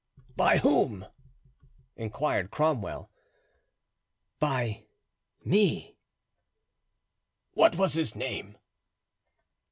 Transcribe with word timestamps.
"By 0.35 0.57
whom?" 0.57 1.05
inquired 1.95 2.49
Cromwell. 2.49 3.11
"By 4.39 4.85
me." 5.45 5.95
"What 7.53 7.77
was 7.77 7.93
his 7.93 8.15
name?" 8.15 8.57